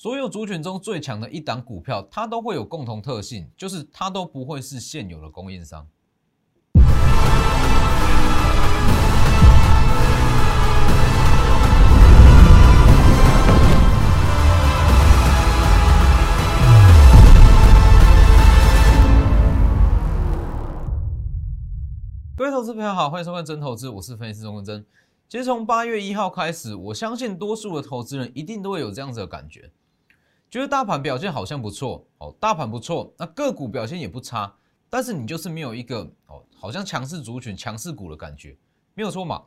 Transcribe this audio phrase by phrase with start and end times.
[0.00, 5.88] 所有族群中最强的一档股票，它都会有共同特性，就是它都不会是现有的供应商。
[22.36, 24.86] 各位投资朋友好，欢迎收看真投资，我是分析师钟文真。
[25.28, 29.72] 其实从八月一号开始，我相信多数的投资人一定都会有这样子的感觉，
[30.50, 34.54] 觉得大盘表现好像不错哦，大盘不错，那个股表现也不差，
[34.88, 38.56] 但是你就是没有一个哦，好像强势族群、强势股的感觉，
[38.94, 39.44] 没有错嘛？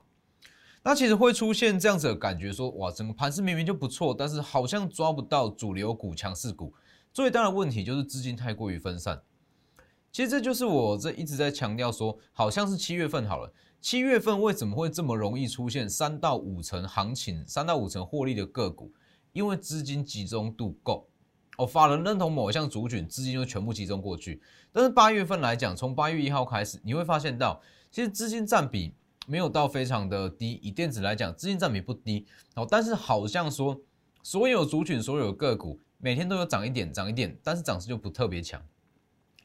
[0.84, 6.74] 那其实会出现这样子的感觉，说哇，整个盘势明明就不错，但是好像抓不到主流股、强势股。
[7.14, 9.22] 最大的问题就是资金太过于分散。
[10.12, 18.92] 其实这就是我这一直在强调说，好像是七月份好了，七月份为什么会这么容易出现三到五成行情、三到五成获利的个股？
[19.34, 21.08] 因为资金集中度够，
[21.58, 24.42] 哦，法人认同某一项族群，资金就全部集中过去。
[24.72, 28.94] 但是八月份来讲，从八月一号开始，你会发现到，其实资金占比
[29.28, 32.26] 没有到非常的低，以电子来讲，资金占比不低，
[32.56, 33.80] 哦，但是好像说
[34.24, 38.62] 所有族群、所有个股每天都有涨一点、涨一点，但是涨势就不特别强。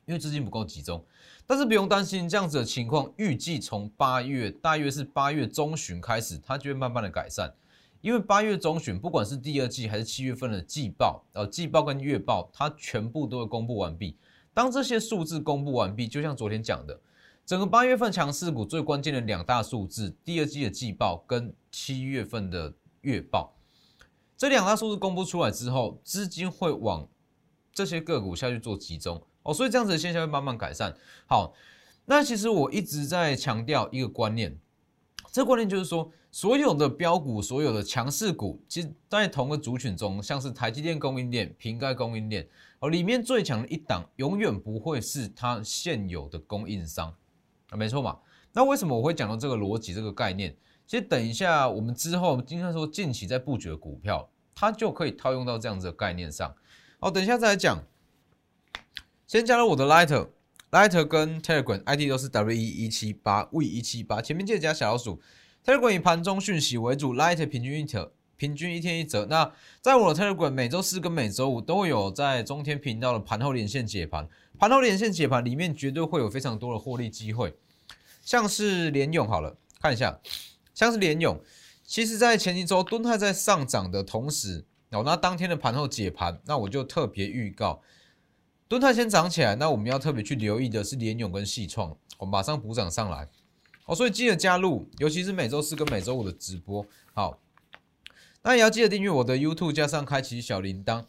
[0.06, 1.04] 因为资金不够集中，
[1.48, 7.52] 但是不用担心这样子的情况，预计从八月大约是八月中旬开始，它就会慢慢的改善。
[8.00, 14.16] 因为八月中旬，不管是第二季还是七月份的季报，呃，季报跟月报，它全部都会公布完毕。
[14.54, 17.00] 当这些数字公布完毕，就像昨天讲的，
[17.44, 23.54] 整个八月份强势股最关键的两大数字，第二季的季报跟七月份的月报，
[24.36, 27.08] 这两大数字公布出来之后，资金会往
[27.72, 29.22] 这些个股下去做集中。
[29.42, 30.96] 哦，所以这样子的现象会慢慢改善。
[31.28, 31.54] 好，
[32.06, 34.58] 那其实我一直在强调一个观念，
[35.30, 42.46] 这观念就是说，所有的标股、所有的强势股，其实在同个族群中，像是台积电供应链、瓶盖供应链，
[42.78, 47.16] 哦，里面最强的一档，永远不会是它现有的供应商
[47.70, 48.18] 啊，没错嘛。
[48.52, 50.54] 那为什么我会讲到这个逻辑、这个概念？
[50.86, 56.54] 其实等一下我们之后，经常说近期在布局的股票，它就可以套用到这样子的概念上。
[56.98, 57.82] 好，等一下再来讲。
[59.26, 65.18] 先加入我的 Lighter，Lighter 跟 Telegram ID 都是 W 一一七八 V 一七八，前面记得加小老鼠。
[65.66, 69.26] Telegram 以盘中讯息为主，light 平均一折，平均一天一折。
[69.28, 74.28] 那在我的 Telegram 每周四跟每周五都有在中天频道的盘后连线解盘，
[74.60, 77.52] 盘后连线解盘里面绝对会有非常多的获利机会，
[78.22, 80.20] 像是联勇好了，看一下，
[80.72, 81.36] 像是联勇，
[81.84, 87.82] 其实在前一周敦泰在上涨的同时，哦，那当天的盘后解盘，那我就特别预告。
[88.68, 93.28] 敦泰先涨起来，那我们要特别去留意的是联勇跟细创，我马上补涨上来
[93.86, 96.86] 哦，所以记得加入，尤其是每周四跟每周五的直播。
[97.14, 97.38] 好，
[98.42, 101.04] 那也要记得订阅我的 YouTube，加上开启小铃铛，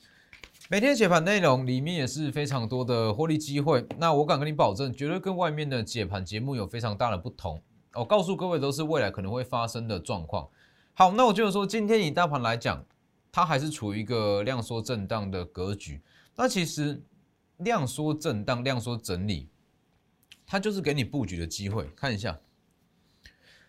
[0.70, 3.86] 每天解盘内容里面也是非常多的获利机会。
[3.98, 7.62] 那我敢跟你保证，绝对跟外面的解盘节目有非常大的不同。
[7.94, 10.48] 我告诉各位，都是未来可能会发生的状况。
[10.94, 12.86] 好，那我就是说，今天以大盘来讲，
[13.32, 16.02] 它还是处于一个量缩震荡的格局。
[16.36, 17.04] 那其实。
[17.58, 19.50] 量缩震荡，量缩整理，
[20.46, 21.90] 它就是给你布局的机会。
[21.96, 22.40] 看一下，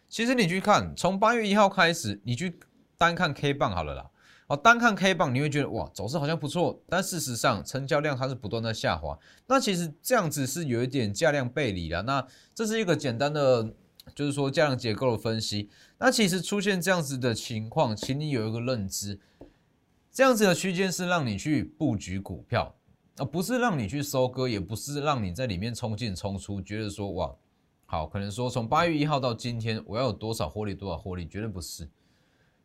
[0.09, 2.59] 其实你去看，从八月一号开始，你去
[2.97, 4.11] 单看 K 棒好了啦。
[4.47, 9.19] 哦，单看 K 棒，你会觉得哇，走势好像不错，但事实上成交量它是不断在下滑。
[9.47, 12.01] 那其实这样子是有一点价量背离的。
[12.03, 13.75] 那这是一个简单的，
[14.15, 15.69] 就是说价量结构的分析。
[15.99, 19.21] 那其实出现这样子的情况，请你有一个认知，
[20.11, 22.75] 这样子的区间是让你去布局股票。
[23.19, 27.35] 啊，不是让你去收割，也不是让你在里面冲进冲出，觉得说哇，
[27.91, 31.89] 好，可能说从八月一号到今天，我要有多少获利，多少获利，绝对不是，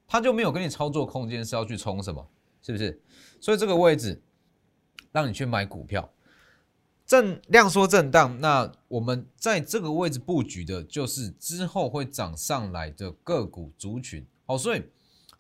[0.06, 2.28] 他就没有给你操作空间，是要去冲什么，
[2.62, 3.02] 是不是？
[3.40, 4.22] 所以这个位置
[5.14, 6.12] 让你去买股票，
[7.06, 14.28] 震量缩震荡，那我们在这个位置布局的就是之后会涨上来的个股族群。
[14.46, 14.84] 好，所以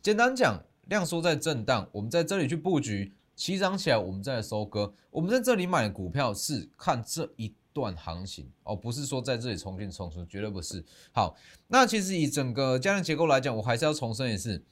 [0.01, 3.11] 简单讲，量缩在震荡，我们在这里去布局。
[3.35, 4.94] 起涨起来，我们再来收割。
[5.09, 10.84] 我们在这里买的股票是看这一段行情哦，不是说在这里重新重出，绝对不是。
[11.12, 11.36] 好，
[11.68, 14.64] 那其实以整个加量结构来讲，我还是要重申一次，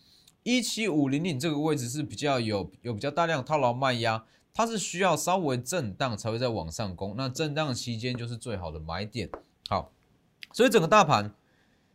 [0.43, 7.15] 一七五零零这个位置是比较有有比较大量套牢卖压，它是需要稍微震荡才会再往上攻。
[7.17, 9.29] 那震荡期间就是最好的买点。
[9.67, 9.91] 好，
[10.53, 11.33] 所以整个大盘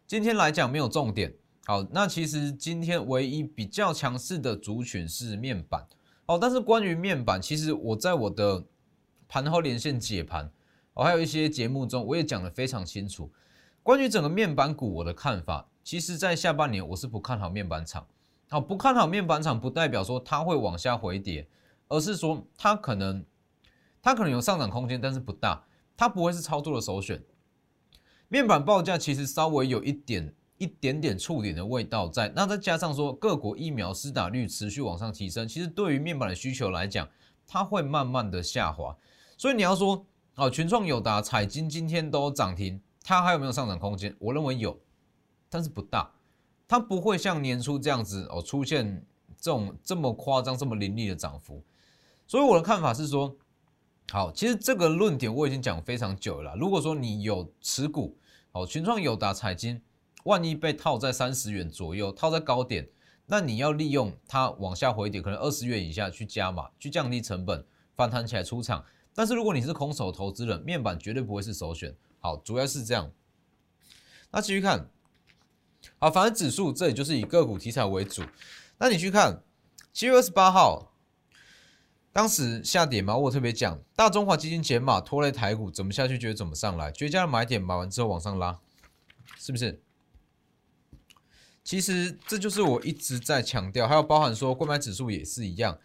[0.06, 1.32] 今天来讲没有重点。
[1.64, 5.87] 好，那其实今天唯一比较强势的族群是面板。
[6.26, 8.64] 哦，但是关于面板，其实我在我的
[9.29, 10.50] 盘后连线解盘，
[10.96, 13.31] 哦，还有一些节目中，我也讲得非常清楚。
[13.82, 18.06] 关于整个面板股，我的看法，其实在下半年我是不看好面板厂。
[18.48, 21.46] 好，不看好面板厂，不代表说它会往下回跌，
[21.88, 23.22] 而是说它可能
[24.00, 25.62] 它可能有上涨空间，但是不大，
[25.96, 27.22] 它不会是操作的首选。
[28.28, 37.06] 面板报价其实稍微有一点一点点触点的味道在，那再加上说各国疫苗施打率持续往上提升，其实对于面板的需求来讲，
[37.46, 38.96] 它会慢慢的下滑。
[39.37, 44.14] 所以你要说，哦，群创、友达、彩金今天都涨停，它还有没有上涨空间？
[44.18, 44.78] 我认为有，
[45.50, 46.10] 但是不大，
[46.68, 49.04] 它不会像年初这样子哦出现
[49.40, 51.62] 这种这么夸张、这么凌厉的涨幅。
[52.26, 53.36] 所以我的看法是说。
[54.12, 56.54] 好，其实这个论点我已经讲非常久了。
[56.54, 58.16] 如果说你有持股，
[58.52, 59.82] 好，群创友达彩金，
[60.22, 62.88] 万一被套在三十元左右，套在高点，
[63.26, 67.66] 那你要利用它往下回跌，可能二十元以下去加码，去降低成本，
[67.96, 68.84] 反弹起来出场。
[69.16, 71.96] 但是如果你是空手投资人，面板绝对不会是首选。
[72.20, 73.10] 好，主要是这样。
[74.30, 74.88] 那继续看，
[75.98, 78.22] 好，反正指数这里就是以个股题材为主。
[78.78, 79.42] 那你去看
[79.92, 80.92] 七月二十八号。
[82.12, 88.58] 当时下跌嘛，我特别讲，大中华基金减码拖累台股，怎么下去觉得怎么上来，绝佳的买点，买完之后往上拉，
[89.38, 89.82] 是不是？
[91.62, 95.78] 其实这就是我一直在强调，还有包含说，购买指数也是一样，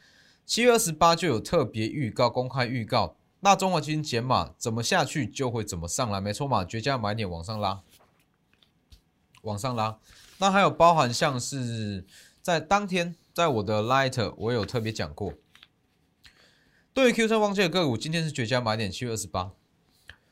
[0.46, 7.82] 七月二十八就有特别预告，公开预告，那中华基金减码怎么下去就会怎么上来，没错嘛，绝佳买点往上拉，
[9.42, 9.98] 往上拉。
[10.38, 12.06] 那还有包含像是
[12.42, 15.34] 在当天，在我的 Light 我有特别讲过。
[16.94, 19.52] 对于 Q 三旺季的个股，今天是绝佳买点，七月二十八。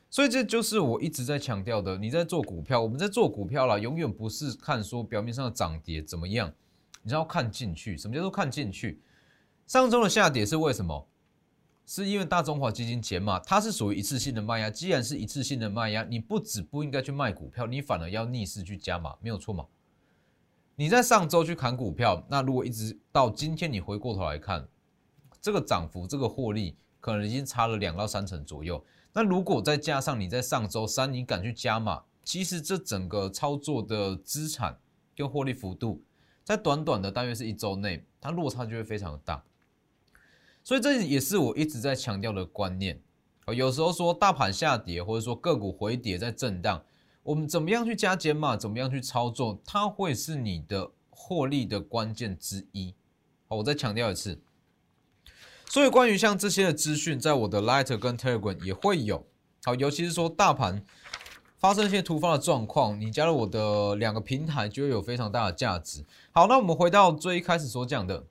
[0.08, 1.96] 所以这就是我一直在强调的。
[1.98, 6.52] 你在做股票，我们在做股票啦，永远不是看说表面上的涨跌怎么样，
[7.02, 7.96] 你要看进去。
[7.96, 9.00] 什么叫做看进去？
[9.66, 11.08] 上周的下跌是为什么？
[11.92, 14.70] 是因为大中华基金减码，它是属于一次性的卖压。
[14.70, 19.66] 既然是一次性的卖压，你不止不应该去卖股票，你反而要逆势去加码，没有错嘛？
[20.76, 24.68] 你在上周去砍股票，那如果一直到今天，你回过头来看。
[25.40, 28.84] 这个涨幅，这个获利可能已经差了两到三成左右。
[29.12, 34.78] 那如果再加上你在上周三你敢去加码，其实这整个操作的资产
[35.16, 36.04] 跟获利幅度，
[36.44, 39.42] 在短短的大约是一周内，它落差就会非常的大。
[40.62, 43.00] 所以这也是我一直在强调的观念。
[43.54, 46.82] 有时候说大盘下跌，或者说个股回跌在震荡，
[47.22, 52.94] 我们怎么样去加减码，怎么样去操作，它会是你的获利的关键之一。
[53.48, 54.40] 好，我再强调一次。
[55.68, 59.24] 所以，关于像这些的资讯，在我的 Lighter 跟 Telegram 也会有。
[59.64, 60.84] 好，尤其是说大盘
[61.58, 66.04] 发生一些突发的状况，你加入我的两个平台，就会有非常大的价值。
[66.32, 68.24] 好，那我们回到最一开始所讲的，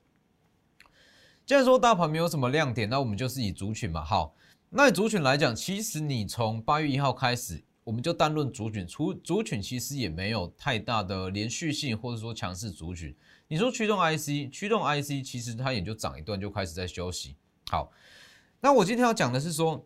[1.50, 4.04] 既然说大盘没有什么亮点，那我们就是以族群嘛。
[4.04, 4.32] 好，
[4.68, 13.12] 那以族群来讲，其实你从八月一号开始，我们就单论族群，除族群其实也没有太大的连续性，或者说强势族群。
[13.48, 17.34] 你说驱动 IC，驱动 IC 其实它也就涨一段就开始在休息。
[17.68, 17.90] 好，
[18.60, 19.84] 那我今天要讲的是说，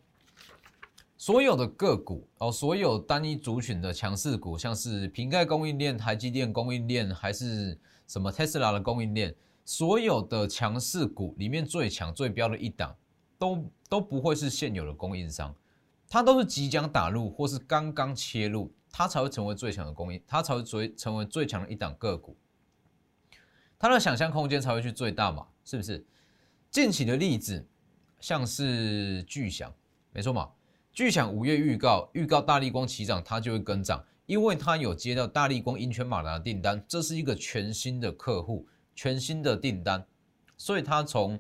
[1.16, 9.34] 所有的个股哦，所有单一族群的强势股，像是瓶盖供应链、台积电供应链，还是什么特斯拉的供应链，
[9.64, 12.94] 所有的强势股里面最强最标的一档，
[13.38, 15.54] 都都不会是现有的供应商，
[16.08, 22.36] 它都是即将打入或是刚刚切入，它才会成为最强的供应，它才会最成为最强的一档个股。
[23.78, 26.06] 它的想象空间才会去最大嘛，是不是？
[26.70, 27.66] 近期的例子
[28.20, 29.72] 像是巨响，
[30.12, 30.50] 没错嘛。
[30.92, 40.06] 巨响五月预告，预告大力光起涨，它就会跟涨，因为它有接到大力光英圈马达的订单，这是一个全新的客户，全新的订单，
[40.56, 41.38] 所以它从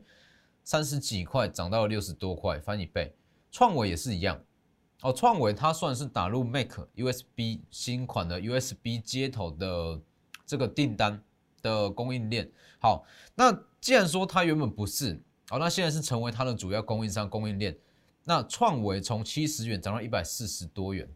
[0.62, 3.14] 三十几块涨到六十多块，翻一倍。
[3.50, 4.42] 创伟也是一样，
[5.02, 10.00] 哦，创伟它算是打入 Mac USB 新款的 USB 接头的
[10.44, 11.22] 这个订单。
[11.64, 12.46] 的供应链
[12.78, 15.18] 好，那既然说它原本不是，
[15.48, 17.74] 好，那现在是成为它的主要供应商供应链。
[18.24, 21.08] 那创维从七十元涨到一百四十多元，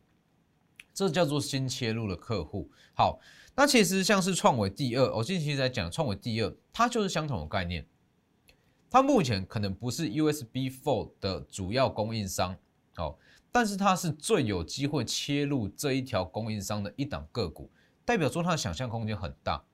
[0.95, 2.71] 这叫做新切入的客户。
[2.97, 3.21] 好，
[3.59, 7.85] 那其实像是创维第二，我近期在讲创维第二，它就是相同的概念。
[8.89, 12.57] 它目前可能不是 usb for 的主要供应商，
[12.95, 13.19] 好，
[13.51, 17.69] 但是它是最有机会切入这一条供应商的一档个股，
[18.05, 19.65] 代表说它的想象空间很大。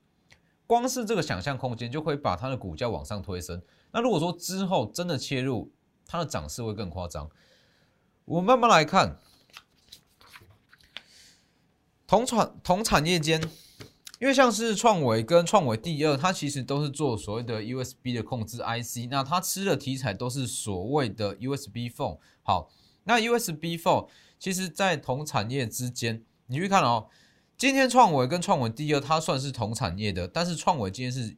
[0.66, 3.60] 光是这个想象空间就会把它的股价往上推升。
[3.92, 5.70] 那如果说之后真的切入，
[6.06, 7.30] 它的涨势会更夸张。
[8.24, 9.18] 我们慢慢来看，
[12.06, 13.46] 同产同产业间，
[14.24, 22.16] 因为像是创维跟创维第二，它其实都是做所谓的 USB 的控制 IC，那它吃的题材都是所谓的 USB phone。
[22.42, 22.70] 好，
[23.02, 27.08] 那 USB phone 其实在同产业之间，你去看哦。
[27.58, 31.36] 今天创维跟创维第二，它算是同产业的，但是创维今天是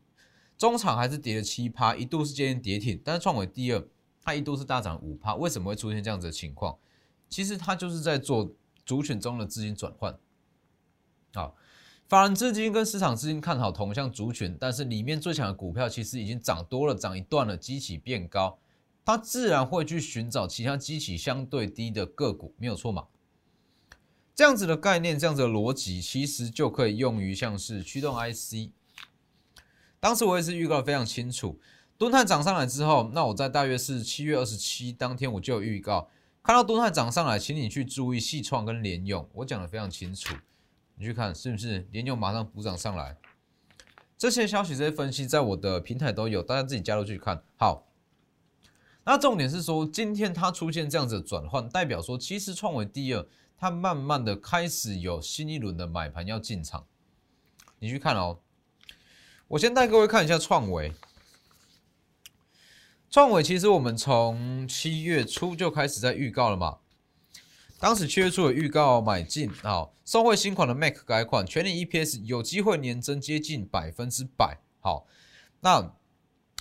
[0.57, 3.85] 中场还是跌了七趴，一度是接近跌停，但是创维第二，
[4.23, 5.35] 它一度是大涨五趴。
[5.35, 6.79] 为什么会出现这样子的情况？
[7.29, 8.53] 其实它就是在做
[8.85, 10.17] 族群中的资金转换。
[12.09, 18.59] 法人资金跟市场资金看好同向族群，但是里面最强的股票其实已经涨多了，涨一段了，基企变高，
[19.05, 23.07] 它自然会去寻找其他基企相对低的个股，没有错嘛？
[24.37, 28.71] 这样子的概念，这样子的逻辑，其实就可以用于像是驱动 IC。
[29.99, 31.59] 当时我也是预告非常清楚，
[31.99, 36.09] 敦泰涨上来之后，那我在大约是七月二十七当天我就有预告，
[36.45, 40.37] 看到敦泰涨上来，请你去注意细创跟联用，我讲的非常清楚，
[40.97, 43.17] 你去看是不是连用马上补涨上来？
[44.19, 47.43] 这些消息、这些分析在我的平台都有，大家自己加入去看。
[47.57, 47.87] 好，
[49.05, 53.27] 那重点是说，今天它出现这样子的转换，代表说其实创维第二。
[53.59, 56.87] 它慢慢的开始有新一轮的买盘要进场，
[57.79, 58.41] 你去看哦。
[59.49, 60.93] 我先带各位看一下创维，
[63.09, 66.81] 创维其实我们从七月初就开始在预告了嘛。
[67.79, 74.59] 当时七月初有预告买进啊，收回新款的 Mac 改款，全年 EPS 有机会年增接近百分之百。
[74.81, 75.07] 好，
[75.61, 75.95] 那。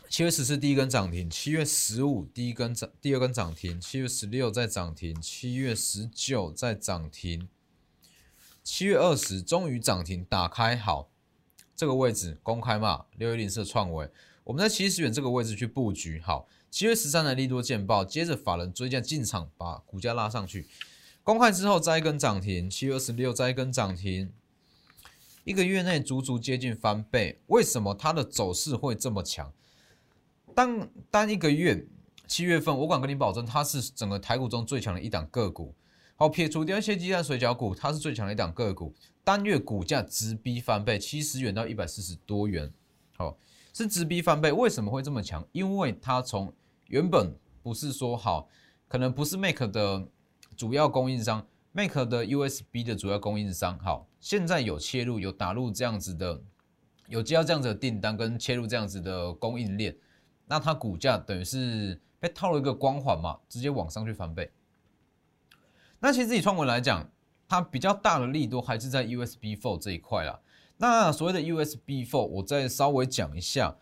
[0.07, 7.49] 七月十四第一根涨停，七月十五第一根涨，第二根涨停，七月十六再涨停，七月十九再涨停，
[8.63, 11.09] 七月二十终于涨停，打开好
[11.75, 13.05] 这个位置公开嘛？
[13.17, 14.07] 六一零四创维，
[14.43, 16.47] 我们在七十元这个位置去布局好。
[16.69, 20.67] 七月十三的利多见报，接着法人追加进场，把股价拉上去。
[21.25, 24.31] 公开之后再一根涨停，七月二十六再一根涨停，
[25.43, 27.41] 一个月内足足接近翻倍。
[27.47, 29.51] 为什么它的走势会这么强？
[30.53, 31.87] 单单一个月，
[32.27, 35.73] 七月份，我敢跟你保证，它是整个台股中最强的一档个股。
[36.15, 38.93] 好，撇除掉一些鸡蛋水饺股，它是最强的一档个股。
[39.23, 42.71] 单月股价直逼翻倍，七十元到一百四十多元，
[43.17, 43.35] 好，
[43.73, 44.51] 是直逼翻倍。
[44.51, 45.43] 为什么会这么强？
[45.53, 46.53] 因为它从
[46.89, 48.47] 原本不是说好，
[48.87, 50.07] 可能不是 Make 的
[50.55, 56.41] 主要供应商，Make 的 USB 的主要供应商，好，现在有切入，有打入这样子的，
[57.07, 59.95] 有接到这样子的订单，跟切入这样子的供应链。
[60.47, 64.51] 那它股价等于是被套了一个光环嘛，直接往上去翻倍。
[65.99, 67.09] 那其实以创维来讲，
[67.47, 70.39] 它比较大的力度还是在 USB Four 这一块啦。
[70.77, 73.75] 那所谓的 USB Four，我再稍微讲一下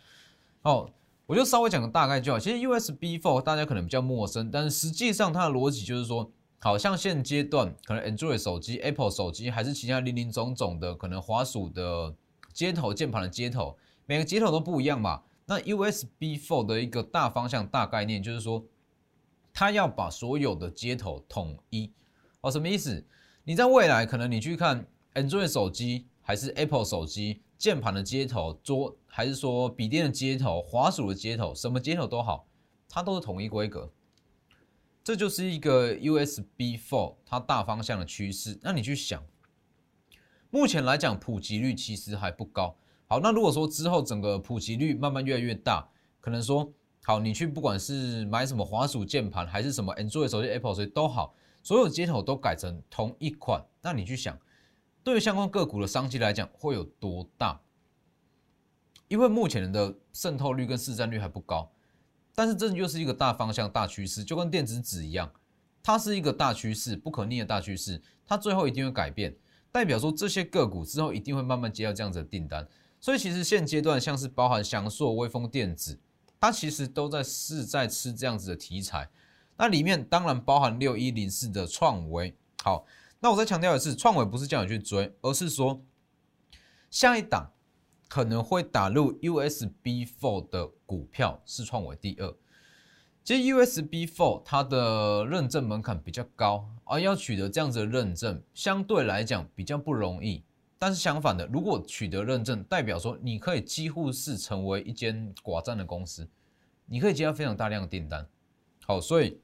[0.61, 0.89] 哦，
[1.25, 2.39] 我就稍微讲个大概就好。
[2.39, 6.31] 其实 USB Four 大家可能比较陌生，但是实际上它的逻辑就是说，
[6.63, 12.15] 好像现阶段可能 Android 手机、Apple 手机还是其他零零总总的可能滑鼠的
[12.53, 15.23] 接头、键盘的接头，每个接头都不一样嘛。
[15.45, 18.63] 那 USB Four 的一个大方向、大概念就是说，
[19.53, 21.91] 它要把所有的接头统一
[22.39, 22.49] 哦。
[22.49, 23.05] 什么意思？
[23.43, 32.47] 你在未来可能你去看 Android 手机还是 Apple 手机，键盘的接头、桌还是说笔电的接头、滑鼠的接头，什么接头都好，
[32.87, 33.91] 它都是统一规格。
[35.03, 38.57] 这就是一个 usb for 它大方向的趋势。
[38.61, 39.21] 那你去想，
[40.49, 42.77] 目前来讲普及率其实还不高。
[43.07, 45.89] 好，那如果说之后整个普及率慢慢越来越大，
[46.21, 46.71] 可能说
[47.03, 54.39] 好，你去不管是买什么滑鼠键盘，还是什么 Android 手机、Apple 手机都好，所有接头都改成同一款，那你去想，
[55.03, 57.59] 对于相关个股的商机来讲会有多大？
[59.09, 61.69] 因为目前的渗透率跟市占率还不高，
[62.35, 65.31] 但是这就是一个大方向、大趋势，就跟电子纸一样，
[65.81, 69.35] 它是一个大趋势，不可逆的大趋势，它最后一定会改变，
[69.71, 72.67] 代表说这些个股之后一定会慢慢接到这样子的订单。
[72.99, 75.99] 所以其实现阶段像是包含翔硕、微风电子，
[76.39, 79.09] 它其实都在是在吃这样子的题材。
[79.57, 82.35] 那里面当然包含六一零四的创维。
[82.63, 82.85] 好，
[83.19, 85.83] 那我再强调的是，创维不是叫你去追，而是说
[86.89, 87.51] 下一档
[88.13, 92.31] 可能会打入 USB Four 的股票是创维第二。
[93.23, 100.43] 其实 USB Four 它的认证门槛比较高，而要取得这样子的认证，相对来讲比较不容易。
[100.77, 106.29] 但是相反的，如果取得认证，代表说你可以几乎是成为一间寡占的公司，
[106.85, 108.29] 你可以接到非常大量的订单。
[108.85, 109.39] 好，所以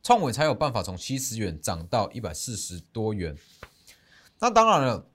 [0.00, 3.36] 创伟才有办法从七十元涨到一百四十多元。
[4.38, 5.10] 那当然了，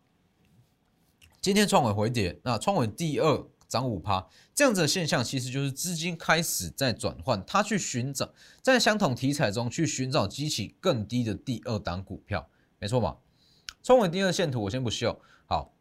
[1.44, 12.48] 今天创伟回跌，那创伟第二涨五趴，这样子的现象其实就是资金开始在转换，它去寻找在相同题材中去寻找激起更低的第二档股票，
[12.80, 13.18] 没错吧？
[13.84, 15.74] 创伟第二线图我先不秀，好，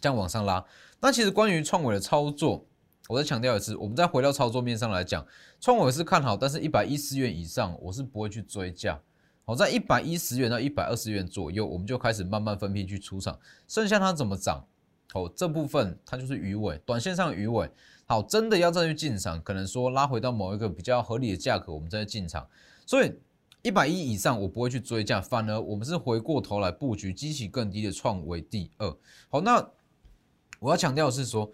[0.00, 0.64] 这样往上拉。
[1.00, 2.64] 那其实关于创伟的操作，
[3.08, 5.26] 我再强调一次，我们再回到操作面上来讲，
[5.58, 9.00] 创伟是看好，但是一百一十元以上我是不会去追价。
[9.48, 13.40] 好，在一百一十元到一百二十元左右，我们就开始慢慢分批去出场。
[13.66, 14.62] 剩下它怎么涨，
[15.10, 17.70] 好，这部分它就是鱼尾，短线上鱼尾。
[18.04, 22.46] 好，真的要再去进场，可能说拉回到某一个比较合理的价格，我们再进场。
[22.84, 23.10] 所以
[23.62, 28.94] 一百一以上我不会去追价，反而我们是回过头来布局激起更低的创维第二。
[29.30, 29.66] 好，那
[30.60, 31.50] 我要强调的是说，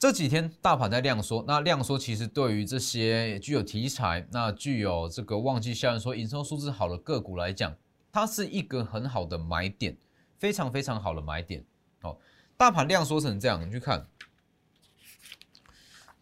[0.00, 7.76] 这几天大盘在量缩，那量缩其实对于这些具有题材、那具有这个旺季效应、说营收数字好的个股来讲，
[8.10, 9.94] 它是一个很好的买点，
[10.38, 11.62] 非常非常好的买点。
[12.00, 12.16] 哦，
[12.56, 14.06] 大盘量缩成这样，你去看。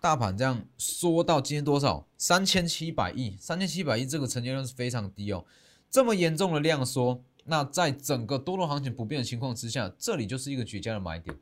[0.01, 2.05] 大盘这样缩到今天多少？
[2.17, 5.45] 三千七百亿，三千七百亿，这个成交量是非常低哦。
[5.89, 11.37] 这么严重的量缩，那在整个多头行情不变的情况之下，这里就是一个绝佳的买点。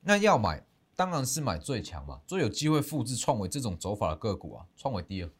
[0.00, 0.64] 那要买，
[0.96, 4.66] 当然是买最强嘛，最有机会复制创维这种走法的个股啊。
[4.76, 5.30] 创维第二，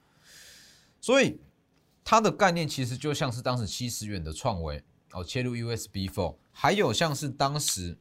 [1.00, 1.40] 所以
[2.04, 4.82] 它的概念其实就像是当时七十元的创维
[5.12, 7.96] 哦，切入 USB Four，还有像是当时。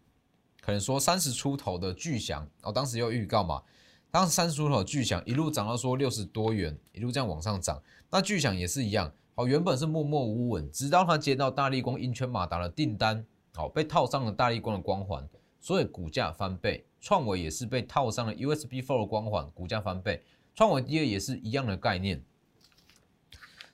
[0.65, 3.61] 可能说三十出头的巨响，哦，当时有预告嘛，
[4.09, 7.83] 当时三十出头的巨响一路涨到说六十多元，一路这样往上涨。
[8.09, 15.27] 那巨响也是一样，哦，原本是默默无闻，直到他接到大力光英圈马达的订单，好，被套上了大力光的光环，
[15.59, 16.85] 所以股价翻倍。
[17.03, 20.23] 创维也是被套上了 USB Four 的光环，股价翻倍。
[20.55, 22.23] 创维第二也是一样的概念，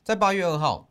[0.02, 0.90] 在八月二号，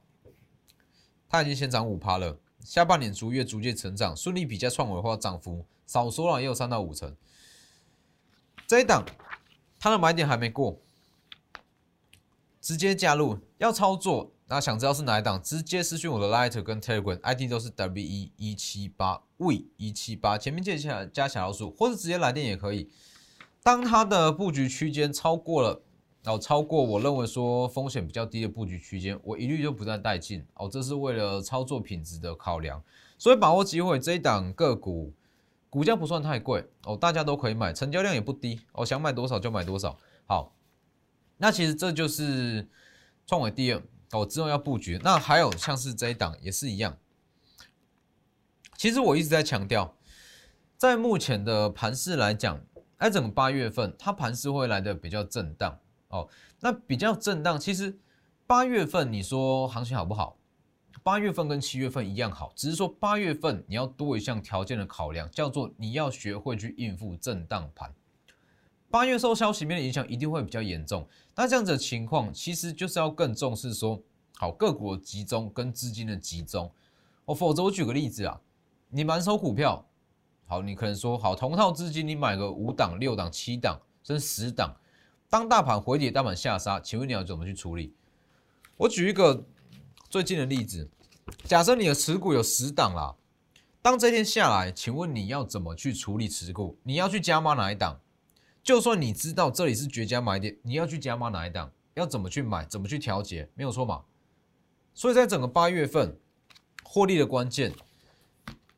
[1.28, 5.66] 它已经先涨五趴了，下半年逐月逐渐成长，顺利比价创维的话，涨幅。
[5.84, 7.16] 少说了也有三到五成，
[8.68, 9.04] 这一档
[9.80, 10.80] 它的买点还没过，
[12.60, 22.88] 直接加入要操作，那想知道是哪一档，直接私讯我的 Lighter 跟 Telegram ID 都是 W E 一七八 V 一七八，前面记起来加小老鼠，或者直接来电也可以。
[23.62, 25.82] 当它的布局区间超过了，
[26.24, 32.82] 哦，超过我认为说风险比较低的布局区间，我一律就不再带进哦，这是为了操作品质的考量，
[33.18, 35.12] 所以把握机会，这一档个股。
[35.70, 39.98] 股价不算太贵哦，大家都可以买，成交量也不低哦，想买多少就买多少。
[40.24, 40.54] 好，
[41.36, 42.66] 那其实这就是
[43.26, 45.00] 创维第二哦，之后要布局。
[45.02, 46.96] 那还有像是这一档也是一样。
[48.76, 49.96] 其实我一直在强调，
[50.76, 52.60] 在目前的盘势来讲，
[52.98, 56.28] 哎，整个八月份它盘势会来的比较震荡哦。
[56.60, 57.98] 那比较震荡，其实
[58.46, 60.36] 八月份你说行情好不好？
[61.02, 67.94] 八月份跟七月份一样好，只是说八月份你要多一项条件的考量，叫做你要学会去应付震荡盘。
[68.90, 74.00] 八月受消息面的影响一定会比较严重，那这样子的情况其实就是要更重视说，
[74.36, 76.70] 好个股集中跟资金的集中。
[77.26, 78.40] 哦，否则我举个例子啊，
[78.88, 79.86] 你满手股票，
[80.46, 84.74] 好，你可能说好同套资金你买个五档、六档、七档甚至十档，
[85.28, 87.92] 当大盘回跌、大盘下杀，请问你要怎么去处理？
[88.78, 89.44] 我举一个
[90.08, 90.88] 最近的例子。
[91.44, 93.14] 假设你的持股有十档啦，
[93.82, 96.78] 当这天下来，请问你要怎么去处理持股？
[96.82, 98.00] 你要去加码哪一档？
[98.68, 101.72] 就算你知道这里是绝佳买点，你要去加码哪一档？
[101.94, 102.66] 要怎么去买？
[102.66, 103.48] 怎么去调节？
[103.54, 104.04] 没有错嘛？
[104.92, 106.20] 所以在整个八月份
[106.82, 107.72] 获利的关键，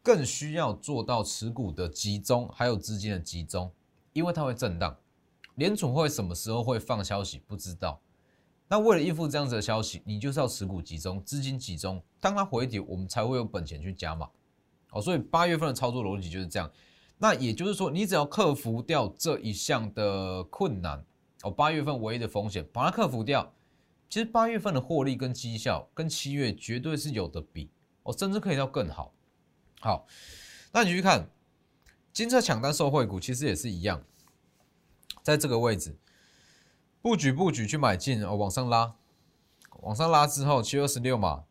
[0.00, 3.72] 更需要做到持股的集中，还有资金的集中，
[4.12, 4.96] 因为它会震荡。
[5.57, 7.42] 联储会什么时候会放消息？
[7.48, 8.00] 不知道。
[8.68, 12.00] 那为了应付这样子的消息，你就是要持股集中，资金集中。
[12.20, 14.31] 当它回底，我们才会有本钱去加码。
[14.92, 16.70] 哦，所以八月份的操作逻辑就是这样。
[17.22, 21.04] 那也就是说，你只要克服掉这一项的困难，
[21.42, 23.52] 哦，八月份唯一的风险，把它克服掉，
[24.09, 27.68] 其实八月份的获利跟绩效跟七月绝对是有的比，
[28.04, 29.12] 哦，甚至可以到更好。
[29.80, 30.06] 好，
[30.72, 31.28] 那你去看
[32.11, 34.02] 金策抢单受惠股，其实也是一样，
[35.22, 35.98] 在这个位置。
[37.02, 38.94] 布局布局去买进哦，往上拉，
[39.83, 41.44] 往上拉之后七月二十六嘛，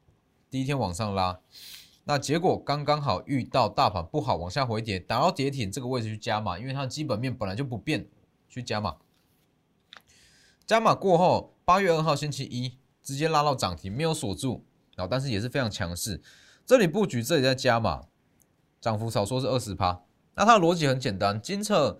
[0.49, 1.39] 第一天往上拉，
[2.09, 8.07] 那结果刚刚好遇到大盘不好往下回跌，打到跌停这个位置去加码，因为它的基本面本来就不变，
[8.47, 8.95] 去加码。
[10.65, 16.19] 加码过后，八月二号星期一直接拉到涨停，没有锁住，然后但是也是非常强势。
[16.65, 18.05] 这里布局，这里在加码，
[18.81, 20.01] 涨幅少说是二十趴。
[20.33, 21.99] 那它的逻辑很简单，金策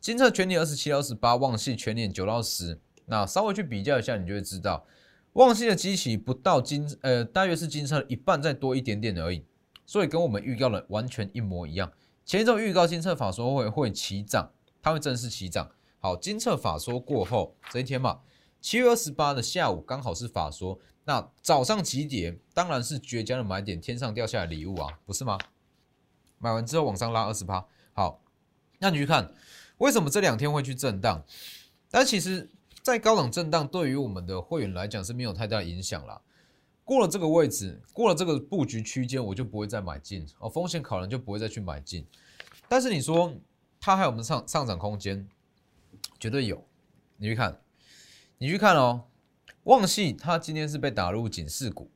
[0.00, 2.80] 金策全年二十七到二十八，旺系全年九到十。
[3.06, 4.86] 那稍微去比较一下，你就会知道，
[5.34, 9.44] 旺信的机器不到金呃，大约是金车一半再多一点点而已，
[9.86, 11.92] 所以跟我们预告的完全一模一样。
[12.24, 14.50] 前一周预告金策法说会会起涨，
[14.82, 15.70] 它会正式起涨。
[16.00, 18.20] 好，金策法说过后这一天嘛，
[18.60, 22.38] 七月二十八的下午刚好是法说，那早上几点？
[22.52, 25.38] 当然是绝佳的买点，天上掉下来礼物啊，不是吗？
[26.38, 27.64] 买完之后往上拉二十趴。
[27.92, 28.20] 好，
[28.80, 29.32] 那你去看
[29.76, 31.24] 为什么这两天会去震荡？
[31.90, 32.50] 但其实。
[32.88, 36.18] 在高档震荡，对于我们的会员来讲是没有太大影响啦。
[36.84, 42.06] 过了这个位置，过了这个布局区间，我就不会再买进哦，风险考量就不会再去买进。
[42.66, 43.30] 但是你说
[43.78, 45.28] 它还有没有上上涨空间？
[46.18, 46.64] 绝对有。
[47.18, 47.60] 你去看，
[48.38, 49.04] 你去看哦，
[49.64, 51.90] 旺系它今天是被打入警示股，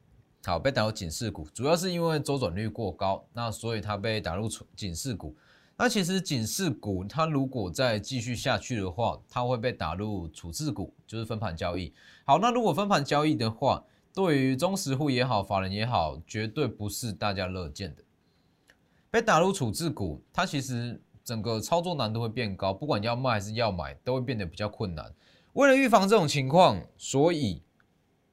[0.44, 5.35] 好，被打入警示股，主要是因为周转率过高，那所以它被打入警示股。
[5.83, 11.92] 那其实警示股它如果再继续下去的话，它会被打入处置股，就是分盘交易。
[12.25, 13.83] 好，那如果分盘交易的话，
[14.14, 18.05] 对于中实户也好，法人也好，绝对不是大家乐见的。
[19.11, 21.03] 被打入处置股，它其实。
[21.25, 25.14] 整个操作难度会变高，不管要卖还是要买，都会变得比较困难。
[25.53, 27.62] 为了预防这种情况，所以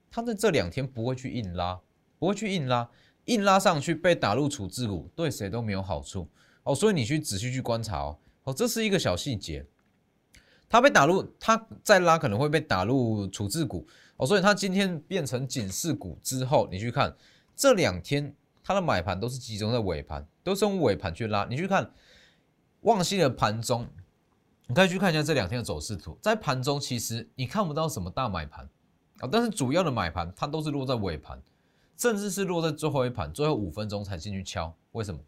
[0.09, 1.79] 他在这两天不会去硬拉，
[2.17, 2.89] 不会去硬拉，
[3.25, 6.27] 硬拉上去被打入处置股，对谁都没有好处
[6.63, 6.73] 哦。
[6.75, 9.65] 所以你去仔细去观察哦，哦，这是一个小细节。
[10.69, 14.25] 它被打入，它再拉可能会被打入处置股哦。
[14.25, 17.15] 所以它今天变成警示股之后，你去看
[17.55, 21.45] 这两天它的买盘都是集中在尾盘，都是用尾盘去拉。
[21.45, 21.91] 你去看。
[22.83, 23.85] 旺系的盘中，
[24.65, 26.17] 你可以去看一下这两天的走势图。
[26.21, 28.63] 在盘中，其实你看不到什么大买盘
[29.19, 31.37] 啊，但是主要的买盘它都是落在尾盘，
[31.97, 34.73] 甚至是落在最后一盘，最后五分钟才进去敲。
[34.93, 35.19] 为什么？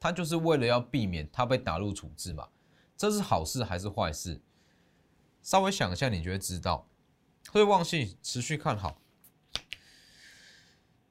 [0.00, 2.48] 它就是为了要避免它被打入处置嘛。
[2.96, 4.40] 这是好事还是坏事？
[5.42, 6.88] 稍微想一下，你就会知道。
[7.52, 9.00] 所以旺信持续看好。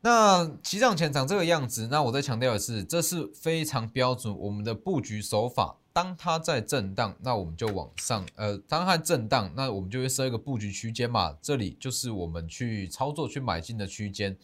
[0.02, 5.78] 那起涨前长这个样子，那我再强调的是，这是非常标准我们的布局手法。
[5.92, 11.36] 当它在震荡，那我们就往上，呃，当它震荡，那我们就会设一个布局区间嘛。
[11.42, 14.38] 这里就是我们去操作、去买进的区间。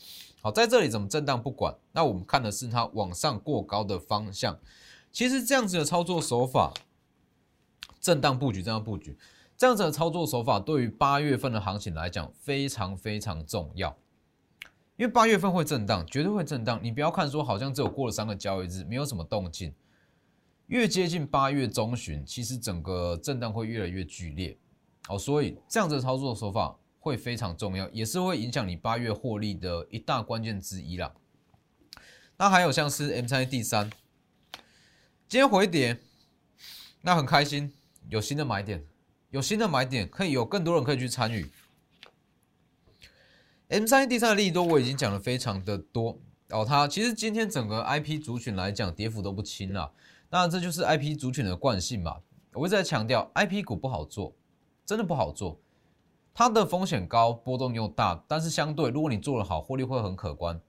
[0.45, 4.60] 好，在这里怎么震荡不管，那我们看的是它往上过高的方向。
[5.10, 6.73] 其实这样子的操作手法，
[8.01, 9.17] 震荡布局、这样布局，
[9.56, 13.95] 这样子的操作手法，对于八月份的行情来讲，非常非常重要。
[14.97, 16.77] 因为八月份会震荡，绝对会震荡。
[16.84, 19.73] 你不要看说好像只有过了三个交易日，没有什么动静。
[20.67, 24.58] 越接近八月中旬，其实整个震荡会越来越剧烈。
[25.08, 31.13] 好，所以这样子的操作手法会非常重要，也是会影响你八月获利的一大关键之一啦。
[32.37, 33.91] 那还有像是 M 三 D 三，
[35.27, 35.99] 今天回跌，
[37.01, 37.73] 那很开心，
[38.07, 38.85] 有新的买点，
[39.31, 41.51] 有新的买点，可以有更多人可以去参与。
[43.67, 46.17] M 三 D 三的利多我已经讲的非常的多
[46.51, 49.91] 哦，它其实今天整个 IP 族群来讲跌幅都不轻了，
[50.29, 52.21] 那这就是 IP 族群的惯性嘛。
[52.53, 54.35] 我一直在强调 IP 股不好做，
[54.85, 55.59] 真的不好做，
[56.34, 60.60] 它的风险高，波动又大，但是相对如果你做得好，获利会很可观。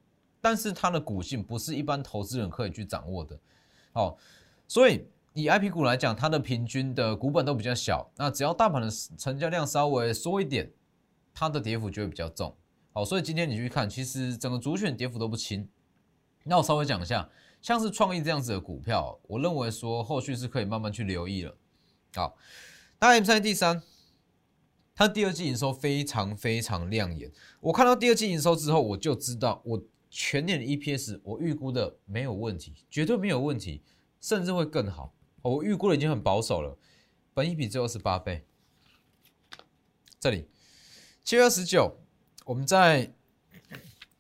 [0.41, 3.39] 但是它的股性不是一般投资人可以去掌握的，
[3.95, 4.15] 哦，
[4.69, 10.71] 所以以 IP 股来讲，它的平均的股本都比较小，那只要大盘的成交量稍微缩一点，
[11.33, 12.55] 它的跌幅就会比较重。
[12.93, 15.67] 好，所以今天你去看，其实整个主选跌幅都不轻。
[16.45, 17.27] 那我稍微讲一下，
[17.63, 21.57] 像是创意这样子的股票，我认为说后续是可以慢慢去留意了。
[22.15, 22.37] 好，
[23.01, 23.83] 那 M 三 D 三，
[24.95, 27.31] 它第二季营收非常非常亮眼。
[27.61, 33.83] 我看到第二季营收之后，我就知道我全年的 EPS 我预估的没有问题，绝对没有问题，
[34.21, 35.13] 甚至会更好。
[35.43, 36.79] 我预估的已经很保守了，
[37.35, 38.47] 本一比只有十八倍。
[40.21, 40.49] 这里
[41.23, 41.99] 七月二十九。
[42.47, 43.15] 我们在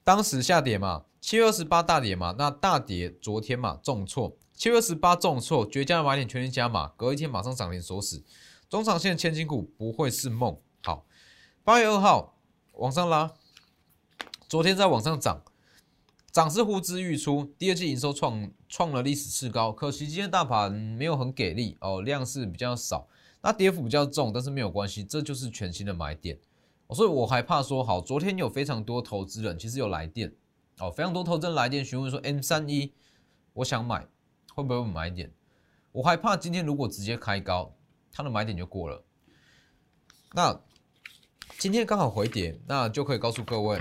[0.02, 8.24] 当时下跌嘛，七月二十八大跌嘛，那大跌昨天嘛重挫，七月二十八重挫，绝佳的买点全力加码，隔一天马上涨停锁死，
[8.66, 10.58] 中长线千金股不会是梦。
[11.64, 12.36] 八月二号
[12.72, 13.32] 往上拉，
[14.46, 15.42] 昨天在往上涨，
[16.30, 23.08] 涨势呼之欲出，第二季营收创创了历史次高，可惜今天大盘没有很给力哦，量是比较少，
[23.40, 26.38] 那跌幅比较重，但是没有关系，这就是全新的买点。
[26.90, 30.34] 所以我害怕说，好，昨天有非常多投资人其实有来电，
[30.80, 32.92] 哦，非常多投资人来电询问说，M 三一，
[33.54, 34.06] 我想买，
[34.54, 35.32] 会不会买点？
[35.92, 37.74] 我害怕今天如果直接开高，
[38.12, 39.02] 它的买点就过了。
[40.34, 40.60] 那
[41.64, 43.80] 今天刚好回跌，那就可以告诉各位，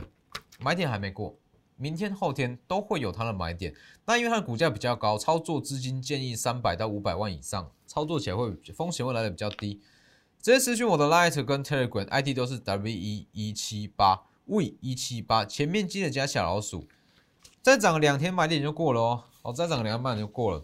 [0.62, 1.38] 买点还没过，
[1.76, 3.76] 明天后天都会有它的买点。
[4.06, 9.82] 那因为它的股价比较高，操作资金建议三百到五百万以上，操作起来会风险会来的比较低。
[10.42, 16.88] 直接私讯我的 Light 跟 Telegram ID 都是 W 一一七八 V 一七八，前面记得加小老鼠。
[17.62, 20.62] 再涨两天买点就过了哦，好，再涨两天买点就过了。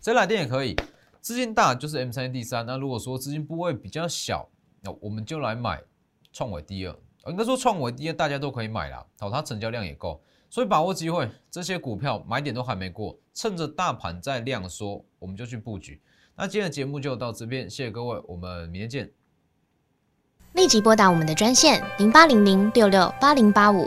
[0.00, 0.76] 直接来电也可以，
[1.20, 2.64] 资金大就是 M 三 D 三。
[2.64, 4.48] 那如果说资金部位比较小，
[4.82, 5.82] 那我们就来买
[6.32, 6.96] 创伟第二。
[7.26, 16.00] 应该说创伟第二大家都可以买了，好，它成交量也够，所以把握机会，这些股票买点都还没过，趁着大盘在量缩，我们就去布局。
[16.34, 19.12] 那今天的节目就到这边，谢谢各位，我们明天见。
[20.54, 23.86] 立即拨打我们的专线零八零零六六八零八五。